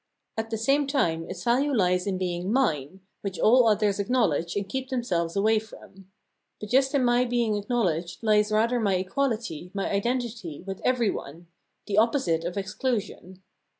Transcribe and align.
At 0.35 0.49
the 0.49 0.57
same 0.57 0.87
time 0.87 1.29
its 1.29 1.43
value 1.43 1.71
lies 1.71 2.07
in 2.07 2.17
being 2.17 2.51
mine, 2.51 3.01
which 3.21 3.37
all 3.37 3.67
others 3.67 3.99
acknowledge 3.99 4.55
and 4.55 4.67
keep 4.67 4.89
themselves 4.89 5.35
away 5.35 5.59
from. 5.59 6.11
But 6.59 6.69
just 6.69 6.95
in 6.95 7.03
my 7.05 7.23
being 7.23 7.53
acknow 7.53 7.83
ledged 7.85 8.23
lies 8.23 8.51
rather 8.51 8.79
my 8.79 8.95
equality, 8.95 9.69
my 9.75 9.91
identity, 9.91 10.63
with 10.65 10.81
every 10.83 11.11
one— 11.11 11.49
the 11.85 11.99
opposite 11.99 12.45
of 12.45 12.57
exclusion. 12.57 13.43